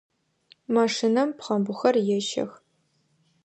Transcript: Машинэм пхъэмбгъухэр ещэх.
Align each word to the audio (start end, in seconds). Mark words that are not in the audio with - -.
Машинэм 0.73 1.29
пхъэмбгъухэр 1.37 1.95
ещэх. 2.17 2.51